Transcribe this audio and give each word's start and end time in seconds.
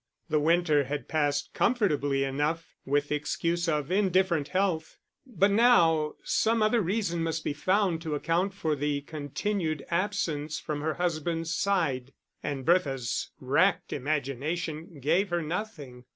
The 0.29 0.39
winter 0.39 0.85
had 0.85 1.07
passed 1.07 1.53
comfortably 1.53 2.23
enough 2.23 2.75
with 2.85 3.09
the 3.09 3.15
excuse 3.15 3.69
of 3.69 3.91
indifferent 3.91 4.47
health, 4.47 4.97
but 5.27 5.51
now 5.51 6.15
some 6.23 6.63
other 6.63 6.81
reason 6.81 7.21
must 7.21 7.43
be 7.43 7.53
found 7.53 8.01
to 8.01 8.15
account 8.15 8.55
for 8.55 8.75
the 8.75 9.01
continued 9.01 9.85
absence 9.91 10.59
from 10.59 10.81
her 10.81 10.95
husband's 10.95 11.53
side; 11.53 12.13
and 12.41 12.65
Bertha's 12.65 13.29
racked 13.39 13.93
imagination 13.93 14.99
gave 14.99 15.29
her 15.29 15.43
nothing. 15.43 16.05